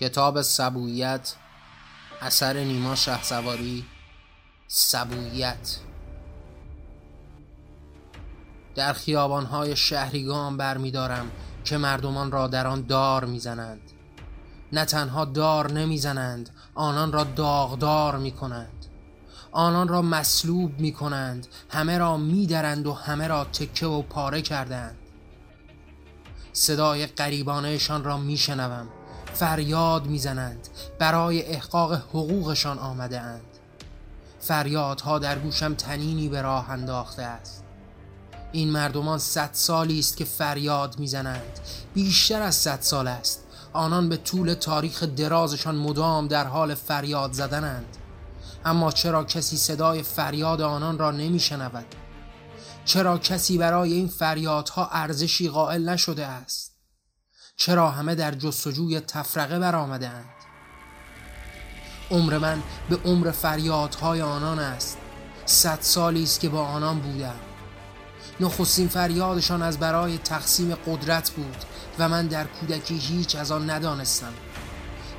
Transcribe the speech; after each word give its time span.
کتاب 0.00 0.42
سبویت 0.42 1.34
اثر 2.20 2.56
نیما 2.56 2.94
شه 2.94 3.22
سواری 3.22 3.84
سبویت. 4.68 5.78
در 8.74 8.92
خیابانهای 8.92 9.76
شهریگان 9.76 10.56
برمیدارم 10.56 11.30
که 11.64 11.76
مردمان 11.76 12.30
را 12.30 12.46
در 12.46 12.66
آن 12.66 12.82
دار 12.82 13.24
می‌زنند. 13.24 13.80
نه 14.72 14.84
تنها 14.84 15.24
دار 15.24 15.72
نمی‌زنند 15.72 16.50
آنان 16.74 17.12
را 17.12 17.24
داغدار 17.24 18.18
می‌کنند. 18.18 18.86
آنان 19.52 19.88
را 19.88 20.02
مسلوب 20.02 20.80
می‌کنند 20.80 21.46
همه 21.70 21.98
را 21.98 22.16
میدرند 22.16 22.86
و 22.86 22.92
همه 22.92 23.28
را 23.28 23.44
تکه 23.44 23.86
و 23.86 24.02
پاره 24.02 24.42
کردند. 24.42 24.98
صدای 26.52 27.06
قریبانهشان 27.06 28.04
را 28.04 28.16
میشنوم. 28.16 28.88
فریاد 29.38 30.06
می‌زنند. 30.06 30.68
برای 30.98 31.42
احقاق 31.42 31.92
حقوقشان 31.92 32.78
آمده 32.78 33.20
اند. 33.20 33.40
فریادها 34.40 35.18
در 35.18 35.38
گوشم 35.38 35.74
تنینی 35.74 36.28
به 36.28 36.42
راه 36.42 36.70
انداخته 36.70 37.22
است. 37.22 37.64
این 38.52 38.70
مردمان 38.70 39.18
صد 39.18 39.50
سالی 39.52 39.98
است 39.98 40.16
که 40.16 40.24
فریاد 40.24 40.98
می‌زنند. 40.98 41.60
بیشتر 41.94 42.42
از 42.42 42.54
صد 42.54 42.80
سال 42.80 43.08
است. 43.08 43.44
آنان 43.72 44.08
به 44.08 44.16
طول 44.16 44.54
تاریخ 44.54 45.02
درازشان 45.02 45.76
مدام 45.76 46.28
در 46.28 46.46
حال 46.46 46.74
فریاد 46.74 47.32
زدنند. 47.32 47.96
اما 48.64 48.92
چرا 48.92 49.24
کسی 49.24 49.56
صدای 49.56 50.02
فریاد 50.02 50.60
آنان 50.60 50.98
را 50.98 51.10
نمیشنود؟ 51.10 51.86
چرا 52.84 53.18
کسی 53.18 53.58
برای 53.58 53.92
این 53.92 54.08
فریادها 54.08 54.88
ارزشی 54.92 55.48
قائل 55.48 55.88
نشده 55.88 56.26
است؟ 56.26 56.75
چرا 57.56 57.90
همه 57.90 58.14
در 58.14 58.34
جستجوی 58.34 59.00
تفرقه 59.00 59.58
برآمده 59.58 60.08
اند 60.08 60.24
عمر 62.10 62.38
من 62.38 62.62
به 62.88 62.98
عمر 63.04 63.30
فریادهای 63.30 64.22
آنان 64.22 64.58
است. 64.58 64.98
صد 65.46 65.78
سالی 65.80 66.22
است 66.22 66.40
که 66.40 66.48
با 66.48 66.62
آنان 66.62 66.98
بودم. 66.98 67.34
نخستین 68.40 68.88
فریادشان 68.88 69.62
از 69.62 69.78
برای 69.78 70.18
تقسیم 70.18 70.74
قدرت 70.74 71.30
بود 71.30 71.56
و 71.98 72.08
من 72.08 72.26
در 72.26 72.44
کودکی 72.44 72.98
هیچ 72.98 73.36
از 73.36 73.50
آن 73.50 73.70
ندانستم. 73.70 74.32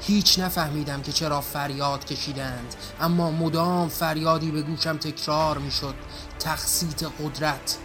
هیچ 0.01 0.39
نفهمیدم 0.39 1.01
که 1.01 1.11
چرا 1.11 1.41
فریاد 1.41 2.05
کشیدند 2.05 2.75
اما 3.01 3.31
مدام 3.31 3.89
فریادی 3.89 4.51
به 4.51 4.61
گوشم 4.61 4.97
تکرار 4.97 5.57
می‌شد. 5.57 5.95
تقسیط 6.39 7.03
قدرت. 7.03 7.77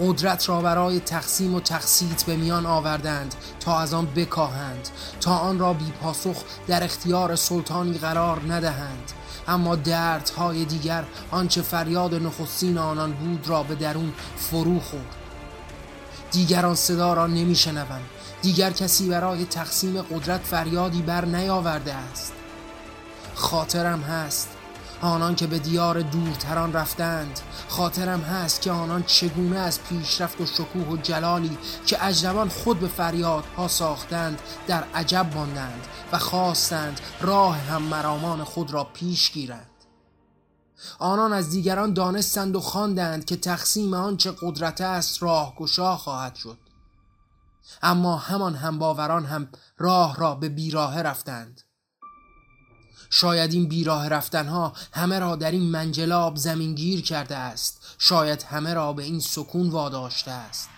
قدرت 0.00 0.48
را 0.48 0.60
برای 0.60 1.00
تقسیم 1.00 1.54
و 1.54 1.60
تقسیط 1.60 2.22
به 2.22 2.36
میان 2.36 2.66
آوردند 2.66 3.34
تا 3.60 3.78
از 3.78 3.94
آن 3.94 4.06
بکاهند 4.06 4.88
تا 5.20 5.36
آن 5.36 5.58
را 5.58 5.72
بی 5.72 5.92
پاسخ 6.02 6.36
در 6.66 6.84
اختیار 6.84 7.36
سلطانی 7.36 7.98
قرار 7.98 8.40
ندهند. 8.48 9.12
اما 9.48 9.76
دردهای 9.76 10.64
دیگر 10.64 11.04
آنچه 11.30 11.62
فریاد 11.62 12.14
نخستین 12.14 12.78
آنان 12.78 13.12
بود 13.12 13.48
را 13.48 13.62
به 13.62 13.74
درون 13.74 14.12
فرو 14.36 14.80
خورد. 14.80 15.16
دیگران 16.30 16.74
صدا 16.74 17.14
را 17.14 17.26
نمیشنوم 17.26 18.00
دیگر 18.42 18.70
کسی 18.70 19.08
برای 19.08 19.44
تقسیم 19.44 20.02
قدرت 20.02 20.40
فریادی 20.40 21.02
بر 21.02 21.24
نیاورده 21.24 21.94
است. 21.94 22.32
خاطرم 23.34 24.00
هست 24.00 24.48
آنان 25.00 25.34
که 25.34 25.46
به 25.46 25.58
دیار 25.58 26.00
دورتران 26.00 26.72
رفتند 26.72 27.40
خاطرم 27.74 28.20
هست 28.20 28.60
که 28.60 28.70
آنان 28.70 29.02
چگونه 29.02 29.58
از 29.58 29.82
پیشرفت 29.82 30.40
و 30.40 30.46
شکوه 30.46 30.88
و 30.88 30.96
جلالی 30.96 31.58
که 31.86 32.04
اجنبان 32.06 32.48
خود 32.48 32.80
به 32.80 32.88
فریادها 32.88 33.68
ساختند 33.68 34.42
در 34.66 34.84
عجب 34.94 35.26
ماندند 35.34 35.86
و 36.12 36.18
خواستند 36.18 37.00
راه 37.20 37.56
هم 37.56 37.82
مرامان 37.82 38.44
خود 38.44 38.70
را 38.70 38.84
پیش 38.84 39.32
گیرند. 39.32 39.70
آنان 40.98 41.32
از 41.32 41.50
دیگران 41.50 41.92
دانستند 41.92 42.56
و 42.56 42.60
خواندند 42.60 43.24
که 43.24 43.36
تقسیم 43.36 43.94
آنچه 43.94 44.34
قدرت 44.42 44.80
است 44.80 45.22
راهگشا 45.22 45.96
خواهد 45.96 46.34
شد. 46.34 46.58
اما 47.82 48.16
همان 48.16 48.54
هم 48.54 48.78
باوران 48.78 49.24
هم 49.24 49.48
راه 49.78 50.16
را 50.16 50.34
به 50.34 50.48
بیراه 50.48 51.02
رفتند. 51.02 51.60
شاید 53.16 53.52
این 53.52 53.68
بیراه 53.68 54.08
رفتنها 54.08 54.72
همه 54.92 55.18
را 55.18 55.36
در 55.36 55.50
این 55.50 55.62
منجلاب 55.62 56.36
زمینگیر 56.36 57.02
کرده 57.02 57.36
است. 57.36 57.80
شاید 57.98 58.42
همه 58.42 58.74
را 58.74 58.92
به 58.92 59.02
این 59.02 59.20
سکون 59.20 59.70
واداشته 59.70 60.30
است. 60.30 60.68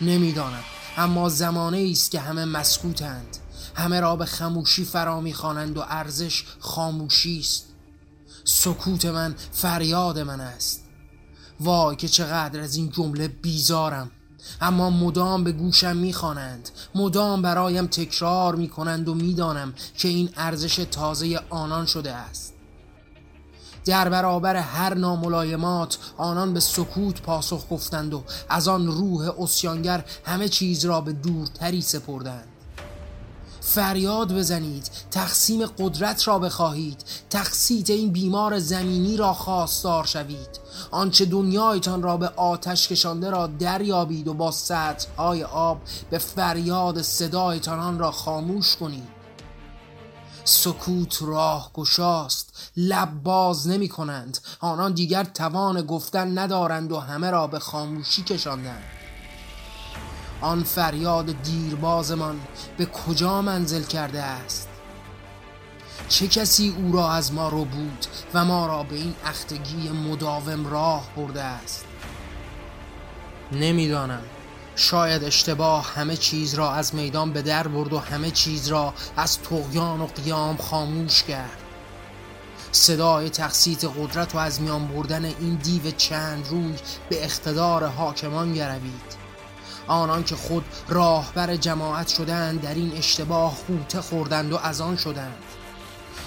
نمی‌دانم 0.00 0.64
اما 0.96 1.28
زمانه 1.28 1.88
است 1.90 2.10
که 2.10 2.20
همه 2.20 2.44
مسکوتند. 2.44 3.36
همه 3.74 4.00
را 4.00 4.16
به 4.16 4.24
خموشی 4.24 4.84
فرا 4.84 5.20
می‌خوانند 5.20 5.76
و 5.76 5.84
ارزش 5.88 6.44
خاموشی 6.60 7.40
است. 7.40 7.64
سکوت 8.44 9.04
من 9.04 9.34
فریاد 9.52 10.18
من 10.18 10.40
است. 10.40 10.84
وای 11.60 11.96
که 11.96 12.08
چقدر 12.08 12.60
از 12.60 12.76
این 12.76 12.90
جمله 12.90 13.28
بیزارم. 13.28 14.10
اما 14.60 14.90
مدام 14.90 15.44
به 15.44 15.52
گوشم 15.52 15.96
می‌خوانند. 15.96 16.68
مدام 16.94 17.42
برایم 17.42 17.86
تکرار 17.86 18.54
می‌کنند 18.54 19.08
و 19.08 19.14
می‌دانم 19.14 19.74
که 19.98 20.08
این 20.08 20.30
ارزش 20.36 20.76
تازه 20.76 21.40
آنان 21.50 21.86
شده 21.86 22.12
است. 22.12 22.54
در 23.84 24.08
برابر 24.08 24.56
هر 24.56 24.94
ناملایمات 24.94 25.98
آنان 26.16 26.54
به 26.54 26.60
سکوت 26.60 27.22
پاسخ 27.22 27.66
گفتند 27.70 28.14
و 28.14 28.24
از 28.48 28.68
آن 28.68 28.86
روح 28.86 29.30
اسیانگر 29.40 30.04
همه 30.24 30.48
چیز 30.48 30.84
را 30.84 31.00
به 31.00 31.12
دورتری 31.12 31.82
سپردند. 31.82 32.48
فریاد 33.66 34.32
بزنید 34.32 34.90
تقسیم 35.10 35.66
قدرت 35.66 36.28
را 36.28 36.38
بخواهید 36.38 37.04
تقسیط 37.30 37.90
این 37.90 38.12
بیمار 38.12 38.58
زمینی 38.58 39.16
را 39.16 39.32
خواستار 39.32 40.04
شوید. 40.04 40.60
آنچه 40.90 41.24
دنیایتان 41.24 42.02
را 42.02 42.16
به 42.16 42.28
آتش 42.28 42.88
کشانده 42.88 43.30
را 43.30 43.46
دریابید 43.46 44.28
و 44.28 44.34
با 44.34 44.50
سطح 44.50 45.08
های 45.16 45.44
آب 45.44 45.80
به 46.10 46.18
فریاد 46.18 47.02
صدایتان 47.02 47.78
آن 47.78 47.98
را 47.98 48.10
خاموش 48.10 48.76
کنید. 48.76 49.08
سکوت 50.44 51.22
راه 51.22 51.70
گشاست 51.74 52.72
لب 52.76 53.22
باز 53.22 53.68
نمی 53.68 53.88
کنند. 53.88 54.38
آنان 54.60 54.92
دیگر 54.92 55.24
توان 55.24 55.82
گفتن 55.82 56.38
ندارند 56.38 56.92
و 56.92 56.98
همه 56.98 57.30
را 57.30 57.46
به 57.46 57.58
خاموشی 57.58 58.22
کشاندند. 58.22 59.03
آن 60.44 60.62
فریاد 60.62 61.42
دیربازمان 61.42 62.40
به 62.76 62.86
کجا 62.86 63.42
منزل 63.42 63.82
کرده 63.82 64.22
است؟ 64.22 64.68
چه 66.08 66.28
کسی 66.28 66.74
او 66.78 66.92
را 66.92 67.12
از 67.12 67.32
ما 67.32 67.48
رو 67.48 67.64
بود 67.64 68.06
و 68.34 68.44
ما 68.44 68.66
را 68.66 68.82
به 68.82 68.94
این 68.96 69.14
اختگی 69.24 69.88
مداوم 69.88 70.66
راه 70.66 71.08
برده 71.16 71.42
است؟ 71.42 71.84
نمی‌دانم. 73.52 74.22
شاید 74.76 75.24
اشتباه 75.24 75.92
همه 75.94 76.16
چیز 76.16 76.54
را 76.54 76.72
از 76.72 76.94
میدان 76.94 77.32
به 77.32 77.42
در 77.42 77.68
برد 77.68 77.92
و 77.92 77.98
همه 77.98 78.30
چیز 78.30 78.68
را 78.68 78.94
از 79.16 79.38
تغیان 79.38 80.00
و 80.00 80.06
قیام 80.06 80.56
خاموش 80.56 81.22
کرد. 81.22 81.58
صدای 82.72 83.30
تقسیط 83.30 83.84
قدرت 83.84 84.34
و 84.34 84.38
از 84.38 84.60
میان 84.60 84.88
بردن 84.88 85.24
این 85.24 85.54
دیو 85.54 85.90
چند 85.90 86.46
روی 86.50 86.74
به 87.08 87.24
اقتدار 87.24 87.86
حاکمان 87.86 88.54
گروید. 88.54 89.23
آنان 89.86 90.24
که 90.24 90.36
خود 90.36 90.64
راهبر 90.88 91.56
جماعت 91.56 92.08
شدند 92.08 92.60
در 92.60 92.74
این 92.74 92.92
اشتباه 92.92 93.54
خوته 93.54 94.00
خوردند 94.00 94.52
و 94.52 94.56
از 94.56 94.80
آن 94.80 94.96
شدند. 94.96 95.36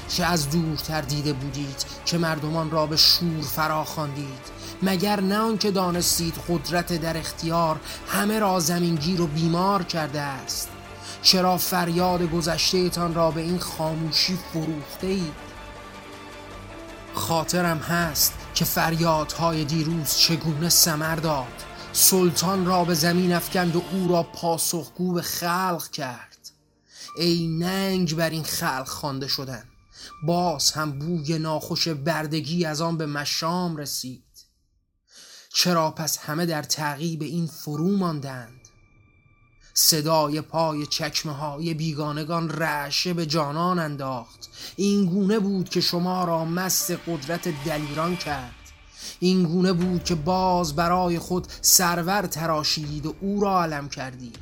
که 0.10 0.26
از 0.26 0.50
دورتر 0.50 1.02
دیده 1.02 1.34
بودید 1.34 1.86
که 2.06 2.18
مردمان 2.18 2.72
را 2.72 2.86
به 2.86 2.98
شور 2.98 3.42
فرا 3.42 3.84
خواندید 3.84 4.58
مگر 4.84 5.22
نه 5.22 5.38
آنکه 5.38 5.72
دانستید 5.72 6.34
قدرت 6.50 6.94
در 6.94 7.18
اختیار 7.18 7.80
همه 8.08 8.40
را 8.40 8.60
زمینگیر 8.60 9.22
و 9.22 9.28
بیمار 9.28 9.84
کرده 9.84 10.22
است؟ 10.22 10.70
چرا 11.22 11.58
فریاد 11.58 12.22
گذشتهتان 12.22 13.14
را 13.14 13.32
به 13.32 13.42
این 13.42 13.60
خاموشی 13.60 14.38
فروخته 14.54 15.08
اید 15.08 15.48
خاطرم 17.14 17.78
هست 17.78 18.34
که 18.54 18.66
فریادهای 18.66 19.66
دیروز 19.66 20.18
چگونه 20.18 20.70
سمر 20.70 21.16
داد. 21.16 21.67
سلطان 22.00 22.66
را 22.66 22.84
به 22.84 22.94
زمین 22.94 23.34
افکند 23.34 23.76
و 23.76 23.84
او 23.92 24.08
را 24.08 24.24
پاسخگو 24.24 25.14
به 25.14 25.22
خلق 25.22 25.90
کرد. 25.92 26.52
ای 27.18 27.48
ننگ 27.48 28.16
بر 28.16 28.30
این 28.30 28.44
خلق 28.44 28.88
خوانده 28.88 29.28
شدن. 29.28 29.64
باز 30.24 30.72
هم 30.72 31.00
بوی 31.00 31.40
ناخوش 31.40 31.88
بردگی 31.88 32.66
از 32.66 32.82
آن 32.82 32.98
به 32.98 33.06
مشام 33.06 33.78
رسید. 33.78 34.24
چرا 35.54 35.92
پس 35.92 36.18
همه 36.18 36.46
در 36.46 36.64
تعقیب 36.64 37.22
این 37.22 37.48
فرو 37.48 37.98
ماندند؟ 37.98 38.62
صدای 39.74 40.42
پای 40.42 40.86
چکمه 40.86 41.34
های 41.34 41.74
بیگانگان 41.74 42.50
رعشه 42.50 43.14
به 43.14 43.26
جانان 43.26 43.80
انداخت. 43.80 44.50
این 44.76 45.06
گونه 45.06 45.40
بود 45.40 45.70
که 45.70 45.82
شما 45.82 46.24
را 46.24 46.46
مست 46.46 46.92
قدرت 46.92 47.66
دلیران 47.66 48.16
کرد. 48.16 48.57
این 49.20 49.44
گونه 49.44 49.74
بود 49.74 50.04
که 50.04 50.16
باز 50.16 50.76
برای 50.76 51.20
خود 51.20 51.48
سرور 51.62 52.22
تراشیدید 52.22 53.06
و 53.06 53.16
او 53.22 53.42
را 53.42 53.64
علم 53.64 53.90
کردید. 53.90 54.38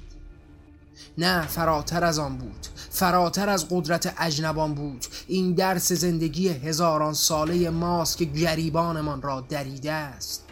نه 1.17 1.47
فراتر 1.47 2.03
از 2.03 2.19
آن 2.19 2.37
بود. 2.37 2.67
فراتر 2.89 3.49
از 3.49 3.65
قدرت 3.69 4.13
اجنبان 4.17 4.73
بود. 4.73 5.05
این 5.27 5.53
درس 5.53 5.91
زندگی 5.91 6.47
هزاران 6.49 7.13
ساله 7.13 7.69
ماست 7.69 8.17
که 8.17 8.25
گریبانمان 8.25 9.21
را 9.21 9.41
دریده 9.41 9.91
است. 9.91 10.43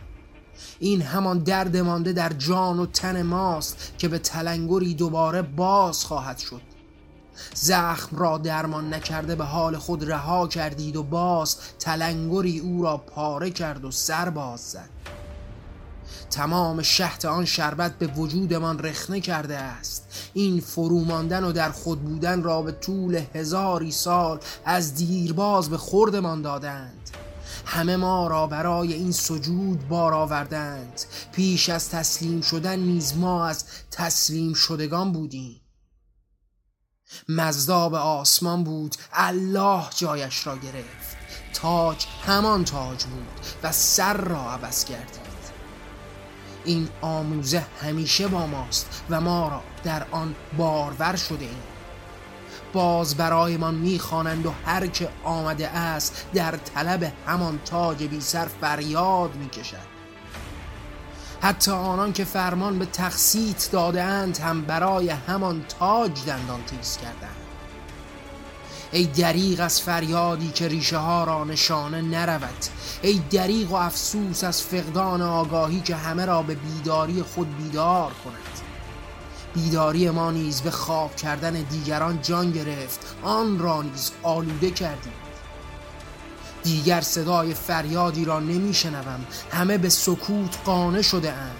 این 0.79 1.01
همان 1.01 1.39
درد 1.39 1.77
مانده 1.77 2.13
در 2.13 2.29
جان 2.29 2.79
و 2.79 2.85
تن 2.85 3.21
ماست 3.21 3.93
که 3.97 4.07
به 4.07 4.19
تلنگری 4.19 4.93
دوباره 4.93 5.41
باز 5.41 6.05
خواهد 6.05 6.37
شد. 6.37 6.72
زخم 7.55 8.17
را 8.17 8.37
درمان 8.37 8.93
نکرده 8.93 9.35
به 9.35 9.43
حال 9.43 9.77
خود 9.77 10.11
رها 10.11 10.47
کردید 10.47 10.95
و 10.95 11.03
باز 11.03 11.57
تلنگری 11.79 12.59
او 12.59 12.83
را 12.83 12.97
پاره 12.97 13.49
کرد 13.49 13.85
و 13.85 13.91
سر 13.91 14.29
باز 14.29 14.59
زد. 14.59 14.89
تمام 16.29 16.81
شهت 16.81 17.25
آن 17.25 17.45
شربت 17.45 17.97
به 17.97 18.07
وجودمان 18.07 18.79
رخنه 18.79 19.19
کرده 19.19 19.57
است. 19.57 20.29
این 20.33 20.61
فروماندن 20.61 21.43
و 21.43 21.51
در 21.51 21.71
خود 21.71 22.01
بودن 22.01 22.43
را 22.43 22.61
به 22.61 22.71
طول 22.71 23.21
هزاری 23.33 23.91
سال 23.91 24.39
از 24.65 24.95
دیرباز 24.95 25.69
به 25.69 25.77
خوردمان 25.77 26.41
دادند. 26.41 27.09
همه 27.65 27.95
ما 27.95 28.27
را 28.27 28.47
برای 28.47 28.93
این 28.93 29.11
سجود 29.11 29.87
بار 29.87 30.13
آوردند. 30.13 31.01
پیش 31.31 31.69
از 31.69 31.89
تسلیم 31.89 32.41
شدن 32.41 32.79
نیز 32.79 33.17
ما 33.17 33.45
از 33.45 33.65
تسلیم 33.91 34.53
شدگان 34.53 35.11
بودیم. 35.11 35.62
مزداب 37.29 37.93
آسمان 37.93 38.63
بود 38.63 38.95
الله 39.13 39.83
جایش 39.95 40.47
را 40.47 40.57
گرفت. 40.57 41.17
تاج 41.53 42.05
همان 42.27 42.65
تاج 42.65 43.03
بود 43.03 43.45
و 43.63 43.71
سر 43.71 44.13
را 44.13 44.51
عوض 44.51 44.85
کردید 44.85 45.33
این 46.65 46.89
آموزه 47.01 47.65
همیشه 47.81 48.27
با 48.27 48.47
ماست 48.47 49.03
و 49.09 49.21
ما 49.21 49.47
را 49.47 49.61
در 49.83 50.05
آن 50.11 50.35
بارور 50.57 51.15
شده 51.15 51.45
ایم. 51.45 51.63
باز 52.73 53.17
برایمان 53.17 53.75
می‌خوانند 53.75 54.45
و 54.45 54.53
هر 54.65 54.87
که 54.87 55.09
آمده 55.23 55.67
است 55.67 56.25
در 56.33 56.57
طلب 56.57 57.13
همان 57.27 57.59
تاج 57.65 58.03
بی 58.03 58.21
سر 58.21 58.47
فریاد 58.61 59.35
می‌کشد. 59.35 59.92
حتی 61.43 61.71
آنان 61.71 62.13
که 62.13 62.23
فرمان 62.23 62.79
به 62.79 62.85
تخصیت 62.85 63.69
دادهاند 63.71 64.37
هم 64.37 64.61
برای 64.61 65.09
همان 65.09 65.65
تاج 65.79 66.25
دندان 66.25 66.63
تیز 66.63 66.97
کردند 66.97 67.35
ای 68.91 69.05
دریغ 69.05 69.59
از 69.59 69.81
فریادی 69.81 70.51
که 70.51 70.67
ریشه 70.67 70.97
ها 70.97 71.23
را 71.23 71.43
نشانه 71.43 72.01
نرود. 72.01 72.65
ای 73.01 73.21
دریغ 73.31 73.71
و 73.71 73.75
افسوس 73.75 74.43
از 74.43 74.63
فقدان 74.63 75.21
آگاهی 75.21 75.81
که 75.81 75.95
همه 75.95 76.25
را 76.25 76.41
به 76.41 76.55
بیداری 76.55 77.21
خود 77.21 77.57
بیدار 77.57 78.11
کند. 78.23 78.59
بیداری 79.53 80.09
ما 80.09 80.31
نیز 80.31 80.61
به 80.61 80.71
خواب 80.71 81.15
کردن 81.15 81.51
دیگران 81.51 82.21
جان 82.21 82.51
گرفت. 82.51 83.15
آن 83.23 83.59
را 83.59 83.81
نیز 83.81 84.11
آلوده 84.23 84.71
کردیم. 84.71 85.13
دیگر 86.63 87.01
صدای 87.01 87.53
فریادی 87.53 88.25
را 88.25 88.39
نمیشنوم. 88.39 89.25
همه 89.51 89.77
به 89.77 89.89
سکوت 89.89 90.57
قانه 90.65 91.01
شده 91.01 91.33
اند. 91.33 91.55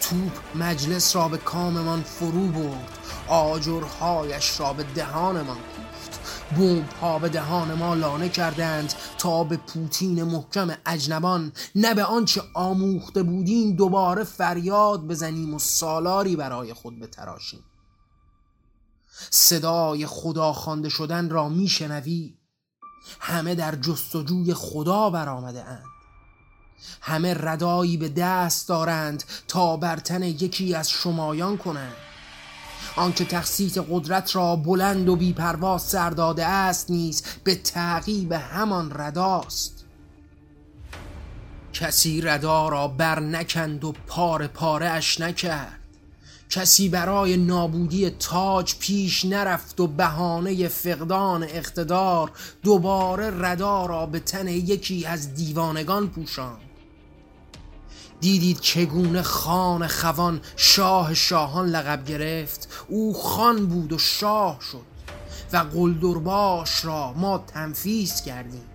توپ 0.00 0.32
مجلس 0.54 1.16
را 1.16 1.28
به 1.28 1.36
کاممان 1.36 2.02
فرو 2.02 2.46
برد. 2.46 2.98
آجرهایش 3.28 4.60
را 4.60 4.72
به 4.72 4.82
دهانمان 4.82 5.56
کوفت. 5.56 6.20
بوم 6.56 6.88
ها 7.00 7.18
به 7.18 7.28
دهان 7.28 7.74
ما 7.74 7.94
لانه 7.94 8.28
کردند 8.28 8.94
تا 9.18 9.44
به 9.44 9.56
پوتین 9.56 10.22
محکم 10.22 10.76
اجنبان. 10.86 11.52
نه 11.74 11.94
به 11.94 12.04
آنچه 12.04 12.42
آموخته 12.54 13.22
بودیم 13.22 13.76
دوباره 13.76 14.24
فریاد 14.24 15.06
بزنیم 15.06 15.54
و 15.54 15.58
سالاری 15.58 16.36
برای 16.36 16.74
خود 16.74 17.00
بتراشیم. 17.00 17.64
صدای 19.30 20.06
خدا 20.06 20.52
خوانده 20.52 20.88
شدن 20.88 21.30
را 21.30 21.48
میشنوی؟ 21.48 22.35
همه 23.20 23.54
در 23.54 23.74
جستجوی 23.74 24.54
خدا 24.54 25.10
برآمده 25.10 25.64
اند. 25.64 25.84
همه 27.00 27.34
ردایی 27.34 27.96
به 27.96 28.08
دست 28.08 28.68
دارند 28.68 29.24
تا 29.48 29.76
بر 29.76 29.96
تن 29.96 30.22
یکی 30.22 30.74
از 30.74 30.90
شمایان 30.90 31.56
کنند. 31.56 31.96
آنکه 32.96 33.24
تخصیص 33.24 33.78
قدرت 33.78 34.36
را 34.36 34.56
بلند 34.56 35.08
و 35.08 35.16
بیپروا 35.16 35.78
سر 35.78 36.10
داده 36.10 36.46
است 36.46 36.90
نیز 36.90 37.22
به 37.44 37.54
تعقیب 37.54 38.32
همان 38.32 38.92
رداست. 38.94 39.84
کسی 41.72 42.20
ردا 42.20 42.68
را 42.68 42.88
بر 42.88 43.20
نکند 43.20 43.84
و 43.84 43.92
پاره 44.06 44.46
پاره 44.46 44.86
اش 44.86 45.20
نکرد. 45.20 45.85
کسی 46.50 46.88
برای 46.88 47.36
نابودی 47.36 48.10
تاج 48.10 48.74
پیش 48.78 49.24
نرفت 49.24 49.80
و 49.80 49.86
بهانه 49.86 50.68
فقدان 50.68 51.42
اقتدار 51.42 52.32
دوباره 52.62 53.30
ردا 53.30 53.86
را 53.86 54.06
به 54.06 54.20
تن 54.20 54.48
یکی 54.48 55.06
از 55.06 55.34
دیوانگان 55.34 56.08
پوشاند. 56.08 56.60
دیدید 58.20 58.60
چگونه 58.60 59.22
خان 59.22 59.86
خوان 59.86 60.40
شاه 60.56 61.14
شاهان 61.14 61.68
لقب 61.68 62.04
گرفت؟ 62.04 62.68
او 62.88 63.14
خان 63.14 63.66
بود 63.66 63.92
و 63.92 63.98
شاه 63.98 64.58
شد 64.60 64.86
و 65.52 65.56
قلدرباش 65.56 66.84
را 66.84 67.12
ما 67.12 67.38
تنفیس 67.38 68.22
کردیم. 68.22 68.66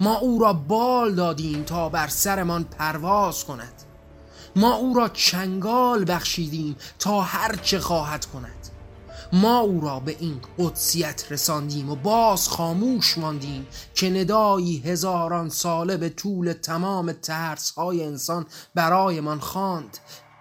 ما 0.00 0.18
او 0.18 0.38
را 0.38 0.52
بال 0.52 1.14
دادیم 1.14 1.62
تا 1.62 1.88
بر 1.88 2.08
سرمان 2.08 2.64
پرواز 2.64 3.44
کند. 3.44 3.87
ما 4.58 4.74
او 4.74 4.94
را 4.94 5.08
چنگال 5.08 6.04
بخشیدیم 6.12 6.76
تا 6.98 7.20
هر 7.20 7.56
چه 7.56 7.80
خواهد 7.80 8.26
کند. 8.26 8.68
ما 9.32 9.58
او 9.58 9.80
را 9.80 10.00
به 10.00 10.16
این 10.18 10.40
قدسیت 10.58 11.24
رساندیم 11.30 11.90
و 11.90 11.94
باز 11.94 12.48
خاموش 12.48 13.18
ماندیم 13.18 13.66
که 13.94 14.10
ندایی 14.10 14.78
هزاران 14.78 15.48
ساله 15.48 15.96
به 15.96 16.08
طول 16.08 16.52
تمام 16.52 17.12
ترس 17.12 17.70
های 17.70 18.04
انسان 18.04 18.46
برایمان 18.74 19.40
خواند 19.40 19.98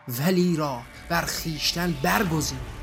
ولی 0.08 0.56
را 0.56 0.82
بر 1.10 1.22
خیشتن 1.22 1.98
برگزید 2.04 2.78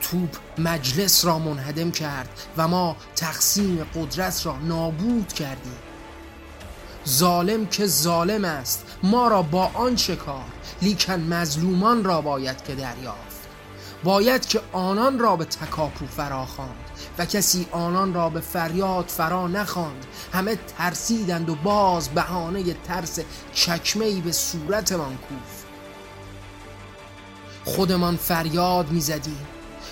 توپ 0.00 0.36
مجلس 0.58 1.24
را 1.24 1.38
منهدم 1.38 1.90
کرد 1.90 2.28
و 2.56 2.68
ما 2.68 2.96
تقسیم 3.16 3.86
قدرت 3.94 4.46
را 4.46 4.58
نابود 4.58 5.32
کردیم. 5.32 5.78
ظالم 7.08 7.66
که 7.66 7.86
ظالم 7.86 8.44
است 8.44 8.85
ما 9.02 9.28
را 9.28 9.42
با 9.42 9.70
آن 9.74 9.96
کار 9.96 10.44
لیکن 10.82 11.20
مظلومان 11.20 12.04
را 12.04 12.20
باید 12.20 12.64
که 12.64 12.74
دریافت. 12.74 13.36
باید 14.04 14.46
که 14.46 14.60
آنان 14.72 15.18
را 15.18 15.36
به 15.36 15.44
تکاپو 15.44 16.06
فرا 16.06 16.46
خواند 16.46 16.90
و 17.18 17.26
کسی 17.26 17.66
آنان 17.70 18.14
را 18.14 18.28
به 18.28 18.40
فریاد 18.40 19.04
فرا 19.08 19.48
نخواند. 19.48 20.06
همه 20.32 20.58
ترسیدند 20.78 21.50
و 21.50 21.54
باز 21.54 22.08
بهانه 22.08 22.72
ترس 22.72 23.18
چکمهی 23.54 24.20
به 24.20 24.32
صورتمان 24.32 25.16
کوف 25.16 25.64
خودمان 27.64 28.16
فریاد 28.16 28.90
می‌زدیم. 28.90 29.46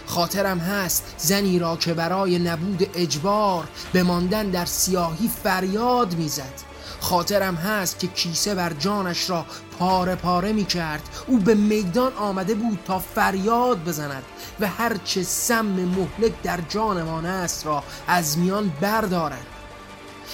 خاطرم 0.06 0.58
هست 0.58 1.14
زنی 1.18 1.58
را 1.58 1.76
که 1.76 1.94
برای 1.94 2.38
نبود 2.38 2.90
اجبار 2.94 3.68
به 3.92 4.02
ماندن 4.02 4.50
در 4.50 4.64
سیاهی 4.64 5.30
فریاد 5.42 6.14
می‌زد. 6.14 6.73
خاطرم 7.04 7.54
هست 7.54 7.98
که 7.98 8.06
کیسه 8.06 8.54
بر 8.54 8.72
جانش 8.72 9.30
را 9.30 9.46
پاره 9.78 10.14
پاره 10.14 10.52
می 10.52 10.64
کرد. 10.64 11.08
او 11.26 11.38
به 11.38 11.54
میدان 11.54 12.12
آمده 12.12 12.54
بود 12.54 12.78
تا 12.84 12.98
فریاد 12.98 13.84
بزند 13.84 14.22
و 14.60 14.66
هرچه 14.66 15.22
سم 15.22 15.66
مهلک 15.66 16.42
در 16.42 16.60
جانمان 16.68 17.26
است 17.26 17.66
را 17.66 17.84
از 18.06 18.38
میان 18.38 18.72
بردارد. 18.80 19.46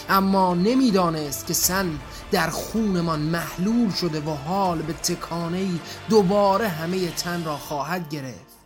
اما 0.09 0.55
نمی‌دانست 0.55 1.47
که 1.47 1.55
سن 1.55 1.99
در 2.31 2.51
خونمان 2.51 3.21
محلول 3.21 3.91
شده 3.91 4.21
و 4.21 4.31
حال 4.31 4.83
به 4.83 4.93
تکانه 4.93 5.69
دوباره 6.09 6.69
همه 6.69 7.11
تن 7.11 7.45
را 7.45 7.57
خواهد 7.57 8.09
گرفت. 8.09 8.61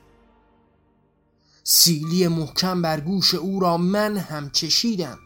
سیلی 1.63 2.29
محکم 2.29 2.83
بر 2.83 3.01
گوش 3.01 3.35
او 3.35 3.61
را 3.61 3.77
من 3.77 4.17
هم 4.17 4.51
چشیدم. 4.51 5.19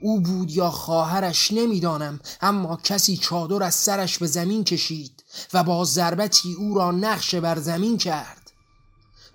او 0.00 0.20
بود 0.20 0.50
یا 0.50 0.70
خواهرش 0.70 1.52
نمی‌دانم 1.52 2.20
اما 2.40 2.76
کسی 2.76 3.16
چادر 3.16 3.62
از 3.62 3.74
سرش 3.74 4.18
به 4.18 4.26
زمین 4.26 4.64
کشید 4.64 5.24
و 5.54 5.64
با 5.64 5.84
ضربتی 5.84 6.54
او 6.54 6.74
را 6.74 6.90
نقش 6.90 7.34
بر 7.34 7.58
زمین 7.58 7.98
کرد. 7.98 8.52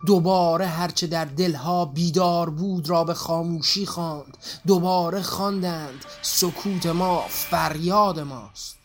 دوباره 0.06 0.68
هرچه 0.68 1.08
در 1.08 1.26
دلها 1.26 1.86
بیدار 1.86 2.50
بود 2.50 2.90
را 2.90 3.04
به 3.04 3.14
خاموشی 3.14 3.86
خواند. 3.86 4.38
دوباره 4.68 5.22
خواندند 5.22 6.06
سکوت 6.22 6.86
ما 6.86 7.24
فریاد 7.30 8.20
ماست. 8.20 8.76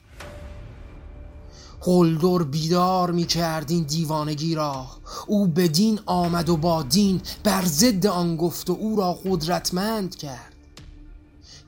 قلدر 1.81 2.45
بیدار 2.45 3.11
می 3.11 3.27
کرد 3.27 3.71
این 3.71 3.83
دیوانگی 3.83 4.55
را. 4.55 4.87
او 5.27 5.47
به 5.47 5.69
دین 5.69 6.01
آمد 6.07 6.49
و 6.49 6.57
با 6.57 6.83
دین 6.83 7.21
بر 7.45 7.65
ضد 7.65 8.07
آن 8.07 8.37
گفت 8.37 8.71
و 8.71 8.73
او 8.73 8.97
را 8.97 9.13
قدرتمند 9.13 10.17
کرد. 10.17 10.58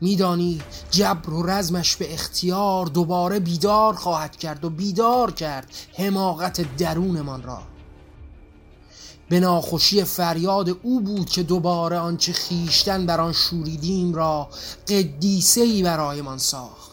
میدانی 0.01 0.61
جبر 0.91 1.31
و 1.31 1.47
رزمش 1.47 1.97
به 1.97 2.15
اختیار 2.15 2.87
دوباره 2.87 3.39
بیدار 3.39 3.95
خواهد 3.95 4.37
کرد 4.37 4.65
و 4.65 4.71
بیدار 4.71 5.31
کرد 5.31 5.71
حماقت 5.97 6.77
درونمان 6.77 7.43
را. 7.43 7.63
به 9.29 9.41
ناخوشی 9.41 10.05
فریاد 10.05 10.69
او 10.83 11.01
بود 11.01 11.31
که 11.31 11.43
دوباره 11.43 11.99
آنچه 11.99 12.33
خیشتن 12.33 13.07
بر 13.07 13.21
آن 13.21 13.33
شوریدیم 13.33 14.15
را 14.15 14.49
قدیسه 14.89 15.61
ای 15.61 15.83
برایمان 15.83 16.39
ساخت. 16.39 16.91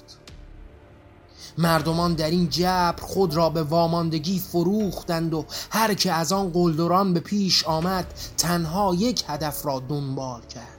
مردمان 1.57 2.13
در 2.13 2.29
این 2.29 2.49
جبر 2.49 3.01
خود 3.01 3.35
را 3.35 3.49
به 3.49 3.63
واماندگی 3.63 4.39
فروختند 4.39 5.33
و 5.33 5.45
هر 5.69 5.93
که 5.93 6.11
از 6.11 6.31
آن 6.31 6.49
قلدران 6.49 7.13
به 7.13 7.19
پیش 7.19 7.63
آمد 7.63 8.13
تنها 8.37 8.95
یک 8.95 9.23
هدف 9.27 9.65
را 9.65 9.79
دنبال 9.89 10.41
کرد. 10.41 10.76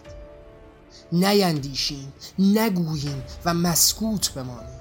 نیندیشیم 1.12 2.12
نگوییم 2.38 3.22
و 3.44 3.54
مسکوت 3.54 4.32
بمانیم. 4.32 4.78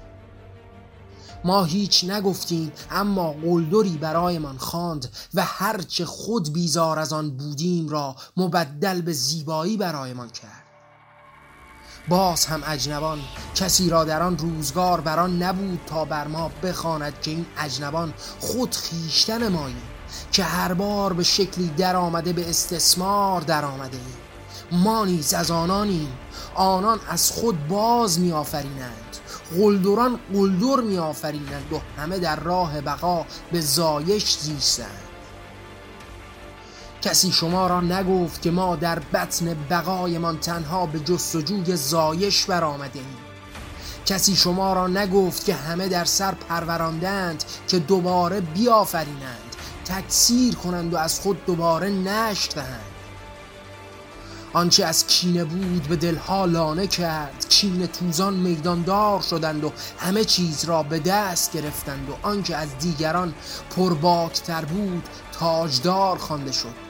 ما 1.44 1.64
هیچ 1.64 2.04
نگفتیم 2.04 2.72
اما 2.90 3.32
قلدری 3.32 3.98
برایمان 3.98 4.58
خواند 4.58 5.08
و 5.34 5.44
هرچه 5.44 6.04
خود 6.04 6.52
بیزار 6.52 6.98
از 6.98 7.12
آن 7.12 7.30
بودیم 7.30 7.88
را 7.88 8.16
مبدل 8.36 9.00
به 9.00 9.12
زیبایی 9.12 9.76
برایمان 9.76 10.28
کرد. 10.28 10.64
باز 12.08 12.46
هم 12.46 12.62
اجنبان 12.66 13.18
کسی 13.54 13.90
را 13.90 14.04
در 14.04 14.22
آن 14.22 14.38
روزگار 14.38 15.00
بران 15.00 15.42
نبود 15.42 15.80
تا 15.86 16.04
بر 16.04 16.26
ما 16.26 16.50
بخواند 16.62 17.20
که 17.20 17.30
این 17.30 17.46
اجنبان 17.58 18.14
خود 18.40 18.74
خیشتن 18.76 19.48
ماییم 19.48 19.82
که 20.32 20.44
هر 20.44 20.74
بار 20.74 21.12
به 21.12 21.22
شکلی 21.22 21.68
در 21.68 21.96
آمده 21.96 22.32
به 22.32 22.50
استثمار 22.50 23.40
در 23.40 23.64
آمده 23.64 23.96
ایم. 23.96 24.27
ما 24.72 25.04
نیز 25.04 25.34
از 25.34 25.50
آنانیم. 25.50 26.12
آنان 26.54 27.00
از 27.08 27.30
خود 27.30 27.68
باز 27.68 28.20
میآفرینند. 28.20 29.16
قلدران 29.56 30.18
قلدر 30.32 30.80
میآفرینند 30.80 31.72
و 31.72 32.00
همه 32.00 32.18
در 32.18 32.40
راه 32.40 32.80
بقا 32.80 33.24
به 33.52 33.60
زایش 33.60 34.38
زیستند. 34.38 35.02
کسی 37.02 37.32
شما 37.32 37.66
را 37.66 37.80
نگفت 37.80 38.42
که 38.42 38.50
ما 38.50 38.76
در 38.76 38.98
بطن 38.98 39.56
بقایمان 39.70 40.38
تنها 40.38 40.86
به 40.86 41.00
جستجوی 41.00 41.76
زایش 41.76 42.44
برآمده 42.44 43.00
کسی 44.06 44.36
شما 44.36 44.72
را 44.72 44.86
نگفت 44.86 45.44
که 45.44 45.54
همه 45.54 45.88
در 45.88 46.04
سر 46.04 46.34
پروراندند 46.34 47.44
که 47.68 47.78
دوباره 47.78 48.40
بیافرینند. 48.40 49.56
تکثیر 49.84 50.54
کنند 50.54 50.94
و 50.94 50.96
از 50.96 51.20
خود 51.20 51.44
دوباره 51.44 51.88
نشت 51.88 52.54
دهند. 52.54 52.97
آنچه 54.52 54.84
از 54.84 55.06
کینه 55.06 55.44
بود 55.44 55.82
به 55.82 55.96
دلها 55.96 56.44
لانه 56.44 56.86
کرد. 56.86 57.46
کینه 57.48 57.86
توزان 57.86 58.34
میداندار 58.34 59.20
شدند 59.20 59.64
و 59.64 59.72
همه 59.98 60.24
چیز 60.24 60.64
را 60.64 60.82
به 60.82 60.98
دست 60.98 61.52
گرفتند 61.52 62.10
و 62.10 62.26
آنچه 62.26 62.56
از 62.56 62.78
دیگران 62.78 63.34
پرباکتر 63.76 64.64
بود 64.64 65.08
تاجدار 65.32 66.18
خوانده 66.18 66.52
شد. 66.52 66.88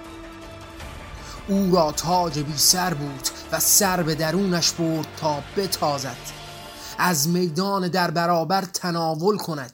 او 1.48 1.76
را 1.76 1.92
تاج 1.92 2.38
بی 2.38 2.56
سر 2.56 2.94
بود 2.94 3.28
و 3.52 3.60
سر 3.60 4.02
به 4.02 4.14
درونش 4.14 4.70
برد 4.70 5.06
تا 5.16 5.42
بتازد. 5.56 6.16
از 6.98 7.28
میدان 7.28 7.88
در 7.88 8.10
برابر 8.10 8.62
تناول 8.62 9.36
کند. 9.36 9.72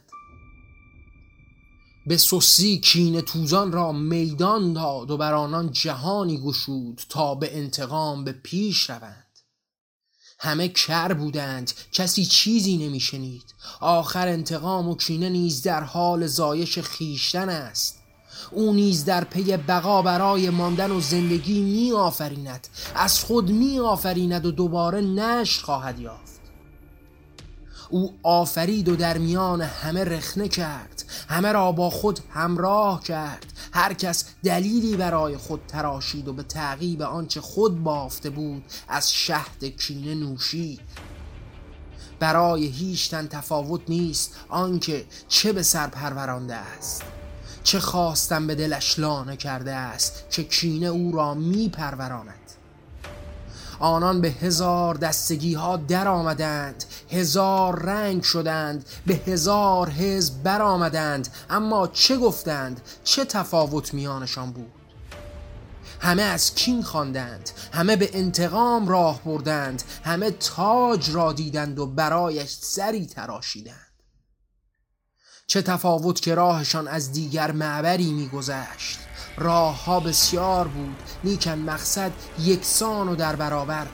به 2.06 2.16
سوسی 2.16 2.78
کین 2.78 3.20
توزان 3.20 3.72
را 3.72 3.92
میدان 3.92 4.72
داد 4.72 5.10
و 5.10 5.16
بر 5.16 5.34
آنان 5.34 5.72
جهانی 5.72 6.38
گشود 6.38 7.02
تا 7.08 7.34
به 7.34 7.56
انتقام 7.56 8.24
به 8.24 8.32
پیش 8.32 8.90
روند. 8.90 9.24
همه 10.38 10.68
کر 10.68 11.12
بودند 11.12 11.72
کسی 11.92 12.24
چیزی 12.24 12.76
نمیشنید. 12.76 13.54
آخر 13.80 14.28
انتقام 14.28 14.88
و 14.88 14.96
کینه 14.96 15.28
نیز 15.28 15.62
در 15.62 15.82
حال 15.82 16.26
زایش 16.26 16.78
خیشتن 16.78 17.48
است. 17.48 17.98
او 18.50 18.72
نیز 18.72 19.04
در 19.04 19.24
پی 19.24 19.56
بقا 19.56 20.02
برای 20.02 20.50
ماندن 20.50 20.90
و 20.90 21.00
زندگی 21.00 21.60
می 21.60 21.92
از 22.94 23.20
خود 23.20 23.50
می 23.50 23.78
و 23.78 24.50
دوباره 24.50 25.00
نشر 25.00 25.64
خواهد 25.64 25.98
یافت. 25.98 26.33
او 27.94 28.14
آفرید 28.22 28.88
و 28.88 28.96
در 28.96 29.18
میان 29.18 29.62
همه 29.62 30.04
رخنه 30.04 30.48
کرد. 30.48 31.04
همه 31.28 31.52
را 31.52 31.72
با 31.72 31.90
خود 31.90 32.20
همراه 32.30 33.02
کرد. 33.02 33.46
هر 33.72 33.92
کس 33.92 34.24
دلیلی 34.44 34.96
برای 34.96 35.36
خود 35.36 35.60
تراشید 35.68 36.28
و 36.28 36.32
به 36.32 36.42
تعقیب 36.42 37.02
آنچه 37.02 37.40
خود 37.40 37.82
بافته 37.82 38.30
بود 38.30 38.64
از 38.88 39.12
شهد 39.12 39.64
کینه 39.64 40.14
نوشید. 40.14 40.80
برای 42.18 42.66
هیچ 42.66 43.10
تن 43.10 43.26
تفاوت 43.26 43.80
نیست 43.88 44.36
آنکه 44.48 45.04
چه 45.28 45.52
به 45.52 45.62
سر 45.62 45.86
پرورانده 45.86 46.54
است. 46.54 47.02
چه 47.62 47.80
خواستم 47.80 48.46
به 48.46 48.54
دلش 48.54 48.98
لانه 48.98 49.36
کرده 49.36 49.72
است 49.72 50.24
که 50.30 50.44
کینه 50.44 50.86
او 50.86 51.12
را 51.12 51.34
می 51.34 51.68
پروراند 51.68 52.43
آنان 53.78 54.20
به 54.20 54.28
هزار 54.28 54.94
دستگی 54.94 55.54
ها 55.54 55.76
در 55.76 56.08
آمدند 56.08 56.84
هزار 57.10 57.82
رنگ 57.82 58.22
شدند 58.22 58.84
به 59.06 59.14
هزار 59.14 59.90
حزب 59.90 60.42
بر 60.42 60.62
آمدند 60.62 61.28
اما 61.50 61.86
چه 61.86 62.16
گفتند؟ 62.16 62.80
چه 63.04 63.24
تفاوت 63.24 63.94
میانشان 63.94 64.52
بود؟ 64.52 64.72
همه 66.00 66.22
از 66.22 66.54
کین 66.54 66.82
خواندند 66.82 67.50
همه 67.72 67.96
به 67.96 68.10
انتقام 68.12 68.88
راه 68.88 69.20
بردند 69.24 69.82
همه 70.04 70.30
تاج 70.30 71.10
را 71.10 71.32
دیدند 71.32 71.78
و 71.78 71.86
برایش 71.86 72.50
سری 72.60 73.06
تراشیدند. 73.06 73.94
چه 75.46 75.62
تفاوت 75.62 76.20
که 76.20 76.34
راهشان 76.34 76.88
از 76.88 77.12
دیگر 77.12 77.52
معبری 77.52 78.12
میگذشت. 78.12 78.98
راه 79.36 79.84
ها 79.84 80.00
بسیار 80.00 80.68
بود. 80.68 80.96
لیکن 81.24 81.58
مقصد 81.58 82.12
یکسان 82.38 83.08
و 83.08 83.16
در 83.16 83.36
برابر. 83.36 83.86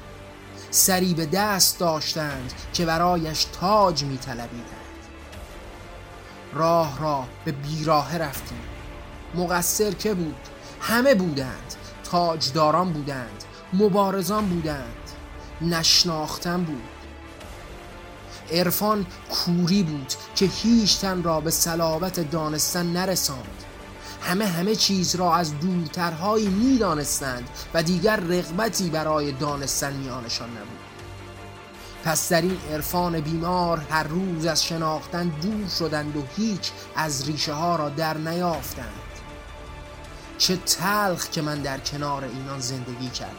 سری 0.70 1.14
به 1.14 1.26
دست 1.26 1.78
داشتند 1.78 2.52
که 2.72 2.84
برایش 2.86 3.44
تاج 3.44 4.04
می 4.04 4.18
راه 6.52 7.00
را 7.00 7.24
به 7.44 7.52
بیراه 7.52 8.18
رفتیم. 8.18 8.58
مقصر 9.34 9.90
که 9.90 10.14
بود؟ 10.14 10.48
همه 10.80 11.14
بودند. 11.14 11.74
تاجداران 12.04 12.92
بودند. 12.92 13.44
مبارزان 13.72 14.46
بودند. 14.46 15.10
نشناختن 15.60 16.62
بود. 16.64 16.82
عرفان 18.52 19.06
کوری 19.30 19.82
بود 19.82 20.12
که 20.34 20.46
هیچ 20.46 21.00
تن 21.00 21.22
را 21.22 21.40
به 21.40 21.50
سلابت 21.50 22.30
دانستن 22.30 22.86
نرساند. 22.86 23.64
همه 24.22 24.46
همه 24.46 24.76
چیز 24.76 25.14
را 25.14 25.34
از 25.34 25.60
دورترهایی 25.60 26.48
می‌دانستند 26.48 27.48
و 27.74 27.82
دیگر 27.82 28.16
رغبتی 28.16 28.90
برای 28.90 29.32
دانستن 29.32 29.92
میانشان 29.92 30.50
نبود. 30.50 30.80
پس 32.04 32.28
در 32.28 32.42
این 32.42 32.58
عرفان 32.72 33.20
بیمار 33.20 33.78
هر 33.78 34.02
روز 34.02 34.46
از 34.46 34.64
شناختن 34.64 35.28
دور 35.28 35.68
شدند 35.78 36.16
و 36.16 36.22
هیچ 36.36 36.70
از 36.96 37.28
ریشه 37.28 37.52
ها 37.52 37.76
را 37.76 37.88
در 37.88 38.16
نیافتند. 38.16 38.86
چه 40.38 40.56
تلخ 40.56 41.28
که 41.30 41.42
من 41.42 41.58
در 41.58 41.78
کنار 41.78 42.24
اینان 42.24 42.60
زندگی 42.60 43.08
کردم. 43.08 43.34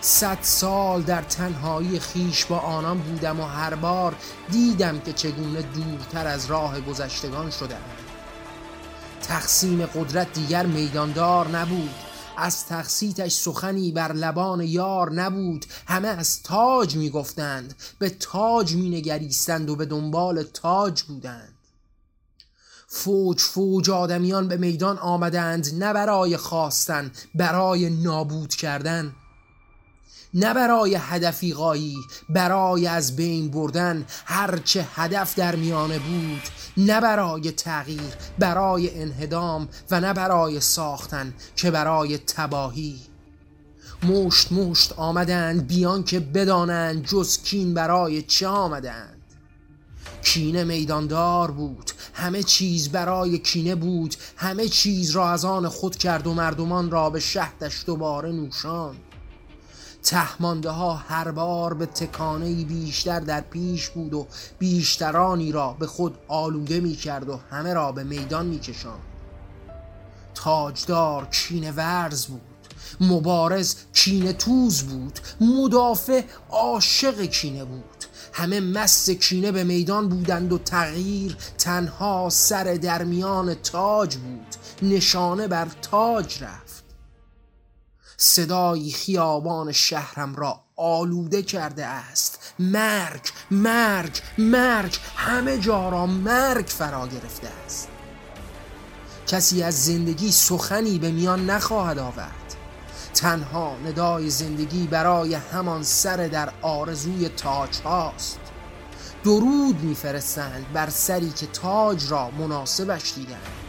صد 0.00 0.38
سال 0.42 1.02
در 1.02 1.22
تنهایی 1.22 2.00
خیش 2.00 2.44
با 2.44 2.58
آنان 2.58 2.98
بودم 2.98 3.40
و 3.40 3.44
هر 3.44 3.74
بار 3.74 4.14
دیدم 4.50 5.00
که 5.00 5.12
چگونه 5.12 5.62
دورتر 5.62 6.26
از 6.26 6.46
راه 6.46 6.80
گذشتگان 6.80 7.50
شدم 7.50 7.80
تقسیم 9.28 9.86
قدرت 9.86 10.32
دیگر 10.32 10.66
میداندار 10.66 11.48
نبود. 11.48 11.90
از 12.36 12.66
تقسیتش 12.66 13.32
سخنی 13.32 13.92
بر 13.92 14.12
لبان 14.12 14.60
یار 14.60 15.12
نبود. 15.12 15.66
همه 15.86 16.08
از 16.08 16.42
تاج 16.42 16.96
می‌گفتند. 16.96 17.74
به 17.98 18.10
تاج 18.10 18.74
مینگریستند 18.74 19.70
و 19.70 19.76
به 19.76 19.86
دنبال 19.86 20.42
تاج 20.42 21.02
بودند. 21.02 21.54
فوج 22.86 23.40
فوج 23.40 23.90
آدمیان 23.90 24.48
به 24.48 24.56
میدان 24.56 24.98
آمدند 24.98 25.84
نه 25.84 25.92
برای 25.92 26.36
خواستن 26.36 27.10
برای 27.34 27.90
نابود 27.90 28.54
کردن. 28.54 29.14
نه 30.34 30.54
برای 30.54 30.94
هدفی 31.00 31.52
قایی 31.52 31.96
برای 32.28 32.86
از 32.86 33.16
بین 33.16 33.50
بردن 33.50 34.06
هرچه 34.24 34.86
هدف 34.94 35.34
در 35.34 35.56
میانه 35.56 35.98
بود. 35.98 36.42
نه 36.76 37.00
برای 37.00 37.50
تغییر 37.50 38.14
برای 38.38 39.02
انهدام 39.02 39.68
و 39.90 40.00
نه 40.00 40.12
برای 40.12 40.60
ساختن 40.60 41.34
که 41.56 41.70
برای 41.70 42.18
تباهی. 42.18 43.00
مشت 44.02 44.52
مشت 44.52 44.92
آمدند 44.96 45.66
بیان 45.66 46.04
که 46.04 46.20
بدانند 46.20 47.06
جز 47.06 47.42
کین 47.42 47.74
برای 47.74 48.22
چه 48.22 48.46
آمدند. 48.46 49.14
کینه 50.22 50.64
میداندار 50.64 51.50
بود 51.50 51.90
همه 52.14 52.42
چیز 52.42 52.88
برای 52.88 53.38
کینه 53.38 53.74
بود 53.74 54.14
همه 54.36 54.68
چیز 54.68 55.10
را 55.10 55.30
از 55.30 55.44
آن 55.44 55.68
خود 55.68 55.96
کرد 55.96 56.26
و 56.26 56.34
مردمان 56.34 56.90
را 56.90 57.10
به 57.10 57.20
شهدش 57.20 57.84
دوباره 57.86 58.32
نوشان 58.32 58.96
تهمانده 60.02 60.70
ها 60.70 60.94
هر 60.94 61.30
بار 61.30 61.74
به 61.74 61.86
تکانه 61.86 62.64
بیشتر 62.64 63.20
در 63.20 63.40
پیش 63.40 63.88
بود 63.88 64.14
و 64.14 64.26
بیشترانی 64.58 65.52
را 65.52 65.76
به 65.78 65.86
خود 65.86 66.18
آلوده 66.28 66.80
می 66.80 66.96
کرد 66.96 67.28
و 67.28 67.40
همه 67.50 67.74
را 67.74 67.92
به 67.92 68.04
میدان 68.04 68.46
می 68.46 68.58
کشان. 68.58 68.98
تاجدار 70.34 71.28
چین 71.30 71.70
ورز 71.70 72.26
بود 72.26 72.40
مبارز 73.00 73.74
کینه 73.94 74.32
توز 74.32 74.82
بود 74.82 75.18
مدافع 75.40 76.22
عاشق 76.50 77.20
کینه 77.20 77.64
بود 77.64 78.04
همه 78.32 78.60
مست 78.60 79.10
کینه 79.10 79.52
به 79.52 79.64
میدان 79.64 80.08
بودند 80.08 80.52
و 80.52 80.58
تغییر 80.58 81.36
تنها 81.58 82.28
سر 82.30 82.64
در 82.64 83.04
میان 83.04 83.54
تاج 83.54 84.16
بود 84.16 84.46
نشانه 84.82 85.48
بر 85.48 85.68
تاج 85.82 86.42
رفت 86.42 86.67
صدای 88.20 88.90
خیابان 88.90 89.72
شهرم 89.72 90.36
را 90.36 90.60
آلوده 90.76 91.42
کرده 91.42 91.86
است. 91.86 92.54
مرگ 92.58 93.30
مرگ 93.50 94.18
مرگ 94.38 94.98
همه 95.16 95.58
جا 95.58 95.88
را 95.88 96.06
مرگ 96.06 96.66
فرا 96.66 97.06
گرفته 97.06 97.48
است. 97.64 97.88
کسی 99.26 99.62
از 99.62 99.84
زندگی 99.84 100.32
سخنی 100.32 100.98
به 100.98 101.10
میان 101.10 101.50
نخواهد 101.50 101.98
آورد. 101.98 102.54
تنها 103.14 103.76
ندای 103.86 104.30
زندگی 104.30 104.86
برای 104.86 105.34
همان 105.34 105.82
سر 105.82 106.16
در 106.16 106.52
آرزوی 106.62 107.28
تاج 107.28 107.80
هاست. 107.84 108.40
درود 109.24 109.80
میفرستند 109.82 110.72
بر 110.72 110.90
سری 110.90 111.30
که 111.30 111.46
تاج 111.46 112.10
را 112.10 112.30
مناسبش 112.30 113.12
دیدند 113.14 113.67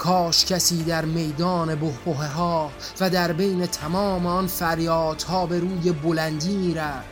کاش 0.00 0.44
کسی 0.44 0.82
در 0.84 1.04
میدان 1.04 1.74
بهبه 1.74 2.26
ها 2.26 2.70
و 3.00 3.10
در 3.10 3.32
بین 3.32 3.66
تمام 3.66 4.26
آن 4.26 4.46
فریادها 4.46 5.46
به 5.46 5.60
روی 5.60 5.92
بلندی 5.92 6.56
می‌رفت. 6.56 7.08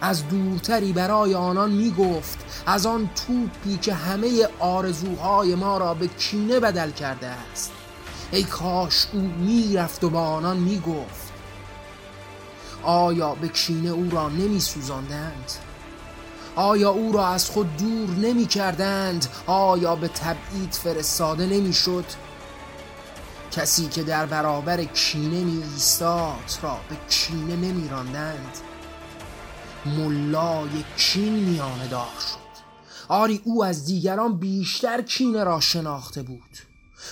از 0.00 0.28
دورتری 0.28 0.92
برای 0.92 1.34
آنان 1.34 1.70
می‌گفت 1.70 2.38
از 2.66 2.86
آن 2.86 3.10
توپی 3.26 3.76
که 3.76 3.94
همه 3.94 4.48
آرزوهای 4.58 5.54
ما 5.54 5.78
را 5.78 5.94
به 5.94 6.06
کینه 6.06 6.60
بدل 6.60 6.90
کرده 6.90 7.26
است. 7.26 7.72
ای 8.30 8.42
کاش 8.42 9.06
او 9.12 9.20
می‌رفت 9.20 10.04
و 10.04 10.10
با 10.10 10.22
آنان 10.22 10.56
می‌گفت. 10.56 11.32
آیا 12.82 13.34
به 13.34 13.48
کینه 13.48 13.88
او 13.88 14.08
را 14.10 14.28
نمی 14.28 14.60
سوزاندند؟ 14.60 15.52
آیا 16.58 16.90
او 16.90 17.12
را 17.12 17.26
از 17.26 17.50
خود 17.50 17.76
دور 17.76 18.10
نمی 18.10 18.46
کردند؟ 18.46 19.26
آیا 19.46 19.96
به 19.96 20.08
تبعید 20.08 20.72
فرستاده 20.72 21.46
نمی 21.46 21.72
شد؟ 21.72 22.04
کسی 23.52 23.88
که 23.88 24.02
در 24.02 24.26
برابر 24.26 24.84
کینه 24.84 25.44
می 25.44 25.62
ایستاد 25.62 26.58
را 26.62 26.76
به 26.88 26.96
کینه 27.10 27.56
نمی 27.56 27.88
راندند. 27.88 28.56
ملای 29.86 30.84
کین 30.96 31.32
میانه 31.32 31.88
دار 31.88 32.12
شد. 32.20 32.62
آری 33.08 33.40
او 33.44 33.64
از 33.64 33.84
دیگران 33.86 34.38
بیشتر 34.38 35.02
کینه 35.02 35.44
را 35.44 35.60
شناخته 35.60 36.22
بود. 36.22 36.58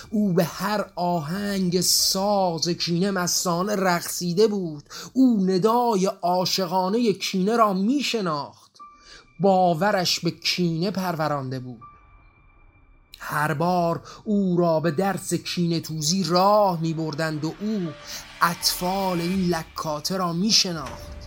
او 0.09 0.33
به 0.33 0.43
هر 0.43 0.85
آهنگ 0.95 1.81
ساز 1.81 2.69
کینه 2.69 3.11
مستانه 3.11 3.75
رقصیده 3.75 4.47
بود. 4.47 4.83
او 5.13 5.45
ندای 5.45 6.05
عاشقانه 6.05 7.13
کینه 7.13 7.55
را 7.55 7.73
می 7.73 8.03
شناخت. 8.03 8.66
باورش 9.39 10.19
به 10.19 10.31
کینه 10.31 10.91
پرورانده 10.91 11.59
بود. 11.59 11.81
هر 13.19 13.53
بار 13.53 14.01
او 14.23 14.57
را 14.57 14.79
به 14.79 14.91
درس 14.91 15.33
کینه 15.33 15.79
توزی 15.79 16.23
راه 16.23 16.81
می 16.81 16.93
بردند 16.93 17.45
و 17.45 17.53
او 17.61 17.89
اطفال 18.41 19.21
این 19.21 19.49
لکاته 19.49 20.17
را 20.17 20.33
می 20.33 20.51
شناخت 20.51 21.17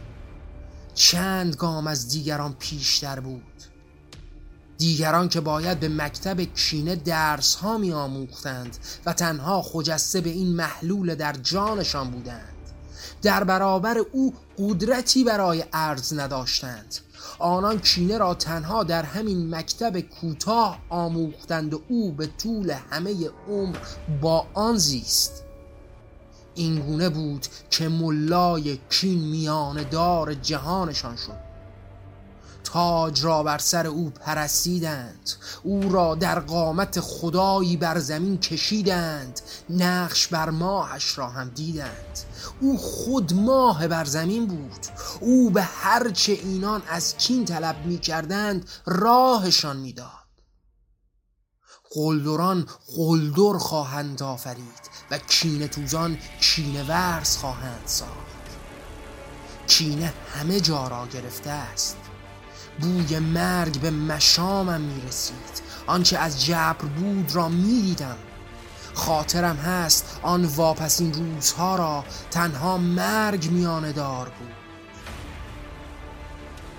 چند 0.94 1.54
گام 1.54 1.86
از 1.86 2.08
دیگران 2.08 2.56
پیشتر 2.58 3.20
بود. 3.20 3.42
دیگران 4.78 5.28
که 5.28 5.40
باید 5.40 5.80
به 5.80 5.88
مکتب 5.88 6.40
کینه 6.40 6.96
درس 6.96 7.54
ها 7.54 7.78
می 7.78 7.92
آموختند 7.92 8.78
و 9.06 9.12
تنها 9.12 9.62
خجسته 9.62 10.20
به 10.20 10.30
این 10.30 10.56
محلول 10.56 11.14
در 11.14 11.32
جانشان 11.32 12.10
بودند. 12.10 12.59
در 13.22 13.44
برابر 13.44 13.98
او 14.12 14.34
قدرتی 14.58 15.24
برای 15.24 15.64
عرض 15.72 16.18
نداشتند. 16.18 16.98
آنان 17.38 17.78
کینه 17.80 18.18
را 18.18 18.34
تنها 18.34 18.84
در 18.84 19.02
همین 19.02 19.54
مکتب 19.54 20.00
کوتاه 20.00 20.78
آموختند 20.88 21.74
و 21.74 21.82
او 21.88 22.12
به 22.12 22.26
طول 22.26 22.70
همه 22.90 23.30
عمر 23.48 23.76
با 24.20 24.46
آن 24.54 24.76
زیست. 24.76 25.44
اینگونه 26.54 27.08
بود 27.08 27.46
که 27.70 27.88
ملای 27.88 28.78
کین 28.90 29.18
میان 29.18 29.82
دار 29.82 30.34
جهانشان 30.34 31.16
شد. 31.16 31.49
تاج 32.64 33.24
را 33.24 33.42
بر 33.42 33.58
سر 33.58 33.86
او 33.86 34.10
پرستیدند. 34.10 35.30
او 35.62 35.92
را 35.92 36.14
در 36.14 36.40
قامت 36.40 37.00
خدایی 37.00 37.76
بر 37.76 37.98
زمین 37.98 38.38
کشیدند. 38.38 39.40
نقش 39.70 40.26
بر 40.26 40.50
ماهش 40.50 41.18
را 41.18 41.28
هم 41.28 41.48
دیدند. 41.48 42.18
او 42.60 42.78
خود 42.78 43.34
ماه 43.34 43.88
بر 43.88 44.04
زمین 44.04 44.46
بود. 44.46 44.86
او 45.20 45.50
به 45.50 45.62
هرچه 45.62 46.32
اینان 46.32 46.82
از 46.88 47.16
کین 47.16 47.44
طلب 47.44 47.86
می 47.86 47.98
کردند 47.98 48.68
راهشان 48.86 49.76
می‌داد. 49.76 50.20
قلدران 51.90 52.66
قلدر 52.96 53.58
خواهند 53.58 54.22
آفرید 54.22 54.90
و 55.10 55.18
کینه 55.18 55.68
توزان 55.68 56.18
کینه 56.40 56.82
ورز 56.88 57.36
خواهند 57.36 57.82
ساخت. 57.86 58.10
کینه 59.66 60.12
همه 60.34 60.60
جا 60.60 60.88
را 60.88 61.06
گرفته 61.06 61.50
است. 61.50 61.96
بوی 62.78 63.18
مرگ 63.18 63.80
به 63.80 63.90
مشامم 63.90 64.80
می 64.80 65.00
رسید 65.08 65.62
آنچه 65.86 66.18
از 66.18 66.44
جبر 66.44 66.84
بود 66.84 67.34
را 67.34 67.48
می 67.48 67.82
دیدم 67.82 68.16
خاطرم 68.94 69.56
هست 69.56 70.18
آن 70.22 70.44
واپسین 70.44 71.12
روزها 71.12 71.76
را 71.76 72.04
تنها 72.30 72.78
مرگ 72.78 73.50
میانه 73.50 73.92
دار 73.92 74.28
بود. 74.28 74.50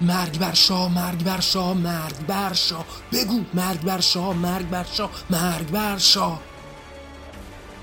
مرگ 0.02 0.40
بر 0.40 0.54
شاه 0.54 0.94
مرگ 0.94 1.24
بر 1.24 1.40
شاه 1.40 1.74
مرگ 1.74 2.26
بر 2.28 2.54
شاه. 2.54 2.86
بگو 3.12 3.42
مرگ 3.54 3.82
بر 3.82 4.00
شاه 4.00 4.34
مرگ 4.34 4.70
بر 4.70 4.86
شاه 4.94 5.10
مرگ 5.30 5.72
بر 5.72 5.98
شاه. 5.98 6.42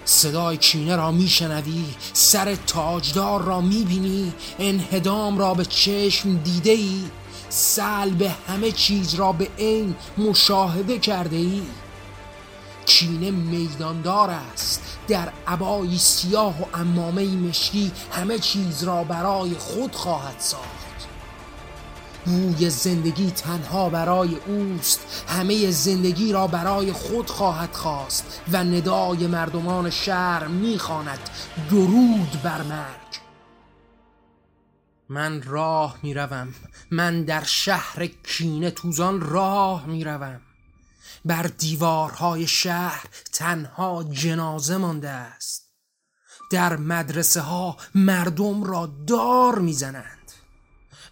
صدای 0.05 0.57
کینه 0.57 0.97
را 0.97 1.11
میشنوی 1.11 1.85
سر 2.13 2.55
تاجدار 2.55 3.43
را 3.43 3.61
می‌بینی 3.61 4.33
انهدام 4.59 5.39
را 5.39 5.55
به 5.55 5.65
چشم 5.65 6.37
دیده 6.37 6.71
ای 6.71 7.05
سلب 7.49 8.23
همه 8.49 8.73
چیز 8.73 9.15
را 9.15 9.33
به 9.33 9.49
عین 9.59 9.95
مشاهده 10.19 10.99
کرده 10.99 11.37
ای. 11.37 11.63
کینه 12.87 13.31
میداندار 13.31 14.31
است. 14.31 14.83
در 15.09 15.33
عبای 15.47 15.99
سیاه 15.99 16.63
و 16.63 16.65
امامه 16.75 17.27
مشکی 17.27 17.93
همه 18.13 18.39
چیز 18.39 18.83
را 18.85 19.05
برای 19.05 19.55
خود 19.55 19.95
خواهد 19.95 20.37
ساخت. 20.39 20.89
بوی 22.25 22.71
زندگی 22.71 23.31
تنها 23.31 23.89
برای 23.89 24.37
اوست. 24.47 25.25
همه 25.29 25.71
زندگی 25.71 26.33
را 26.33 26.47
برای 26.47 26.93
خود 26.93 27.31
خواهد 27.31 27.75
خواست 27.75 28.41
و 28.53 28.65
ندای 28.65 29.27
مردمان 29.27 29.91
شهر 29.91 30.47
می‌خواند. 30.47 31.31
درود 31.71 32.43
بر 32.43 32.63
مرگ. 32.63 33.28
من 35.09 35.43
راه 35.43 35.99
می‌روم. 36.03 36.55
من 36.91 37.25
در 37.25 37.45
شهر 37.45 38.07
کینه 38.07 38.71
توزان 38.71 39.21
راه 39.21 39.87
می‌روم. 39.87 40.41
بر 41.25 41.43
دیوارهای 41.43 42.47
شهر 42.47 43.05
تنها 43.33 44.05
جنازه 44.05 44.77
مانده 44.77 45.09
است. 45.09 45.73
در 46.51 46.77
مدرسه 46.77 47.41
ها 47.41 47.77
مردم 47.95 48.65
را 48.65 48.87
دار 49.07 49.59
می‌زنند. 49.59 50.33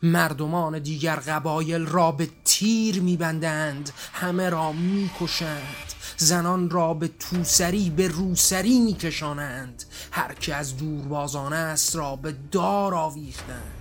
مردمان 0.02 0.78
دیگر 0.78 1.16
قبایل 1.16 1.86
را 1.86 2.12
به 2.12 2.28
تیر 2.44 3.00
میبندند. 3.00 3.90
همه 4.12 4.50
را 4.50 4.72
می‌کشند. 4.72 5.92
زنان 6.16 6.70
را 6.70 6.94
به 6.94 7.08
توسری 7.08 7.90
به 7.90 8.08
روسری 8.08 8.78
میکشانند. 8.78 9.84
هر 10.12 10.34
که 10.34 10.54
از 10.54 10.76
دوربازانه 10.76 11.56
است 11.56 11.96
را 11.96 12.16
به 12.16 12.32
دار 12.32 12.94
آویختند. 12.94 13.75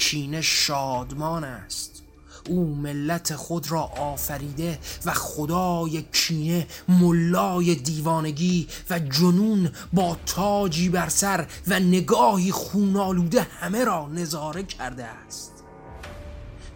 کینه 0.00 0.40
شادمان 0.40 1.44
است. 1.44 2.02
او 2.48 2.74
ملت 2.74 3.36
خود 3.36 3.70
را 3.70 3.82
آفریده 3.82 4.78
و 5.04 5.12
خدای 5.14 6.02
کینه 6.02 6.66
ملای 6.88 7.74
دیوانگی 7.74 8.68
و 8.90 8.98
جنون 8.98 9.70
با 9.92 10.16
تاجی 10.26 10.88
بر 10.88 11.08
سر 11.08 11.46
و 11.66 11.80
نگاهی 11.80 12.52
خونالوده 12.52 13.42
همه 13.42 13.84
را 13.84 14.08
نظاره 14.08 14.62
کرده 14.62 15.04
است. 15.04 15.52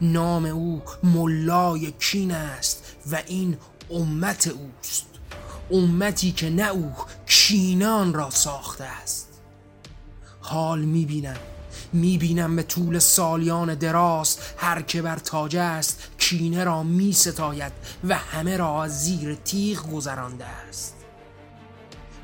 نام 0.01 0.45
او 0.45 0.83
ملای 1.03 1.93
کین 2.01 2.31
است 2.31 2.85
و 3.11 3.23
این 3.27 3.57
امت 3.91 4.49
اوست. 4.49 5.07
امتی 5.71 6.33
که 6.33 6.51
نه 6.51 6.69
او 6.69 6.93
کینان 7.27 8.15
را 8.15 8.31
ساخته 8.31 8.85
است. 8.85 9.29
حال 10.41 10.81
می‌بینم 10.81 11.37
می‌بینم 11.95 12.57
به 12.57 12.63
طول 12.63 12.99
سالیان 12.99 13.75
دراز 13.75 14.39
هر 14.57 14.83
که 14.83 15.03
بر 15.03 15.17
تاج 15.17 15.57
است 15.57 16.09
کینه 16.19 16.65
را 16.65 16.83
می 16.83 17.13
ستاید 17.13 17.73
و 18.09 18.15
همه 18.15 18.57
را 18.57 18.85
از 18.85 19.05
زیر 19.05 19.35
تیغ 19.35 19.91
گذرانده 19.93 20.45
است. 20.45 20.95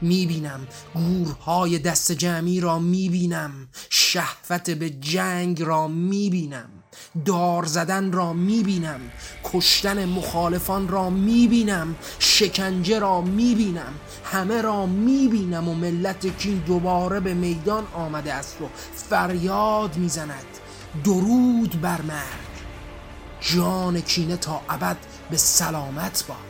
می‌بینم 0.01 0.69
گورهای 0.95 1.79
دست 1.79 2.13
جمعی 2.13 2.61
را 2.61 2.79
می‌بینم 2.79 3.69
شهوت 3.91 4.71
به 4.71 4.91
جنگ 4.91 5.63
را 5.63 5.89
می‌بینم. 5.89 6.80
دار 7.25 7.65
زدن 7.65 8.13
را 8.13 8.33
می‌بینم 8.33 9.01
کشتن 9.45 10.05
مخالفان 10.05 10.89
را 10.89 11.11
می‌بینم 11.11 11.97
شکنجه 12.19 12.99
را 12.99 13.21
می‌بینم 13.21 13.93
همه 14.25 14.63
را 14.63 14.87
می‌بینم 14.87 15.69
و 15.69 15.75
ملت 15.75 16.39
کین 16.39 16.59
دوباره 16.59 17.21
به 17.21 17.35
میدان 17.35 17.87
آمده 17.95 18.35
است 18.35 18.63
و 18.63 18.69
فریاد 18.95 19.97
می‌زند. 19.97 20.45
درود 21.05 21.81
بر 21.81 22.03
مرگ. 22.03 22.51
جان 23.41 24.01
کینه 24.01 24.37
تا 24.37 24.61
ابد 24.69 24.97
به 25.31 25.37
سلامت 25.37 26.25
باد. 26.29 26.50